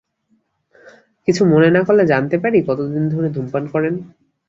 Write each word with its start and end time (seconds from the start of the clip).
কিছু 1.27 1.41
মনে 1.45 1.69
না 1.71 1.81
করলে 1.87 2.03
জানতে 2.05 2.35
পারি, 2.43 2.57
কতদিন 2.69 3.03
ধরে 3.09 3.27
ধূমপান 3.29 3.63
করেন? 3.73 3.93